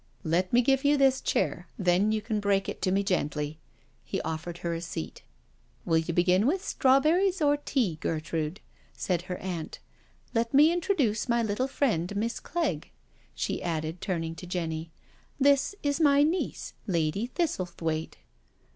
[0.17, 3.59] *' Let me give you this chair— then you can break it to me gently."
[4.03, 5.21] He offered her a seat."
[5.85, 8.61] Will you begin with strawberries or tea, Ger trude?"
[8.97, 9.77] said her aunt.
[10.33, 12.15] ''Let me introduce my little friend.
[12.15, 12.89] Miss Clegg,"
[13.35, 14.89] she added, turning to Jenny^"
[15.49, 16.73] this is my niece.
[16.87, 18.15] Lady Thistlethwaite."